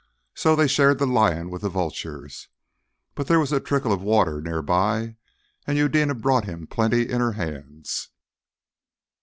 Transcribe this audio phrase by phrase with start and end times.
[0.33, 2.47] So they shared the lion with the vultures.
[3.13, 5.17] But there was a trickle of water near by,
[5.67, 8.09] and Eudena brought him plenty in her hands.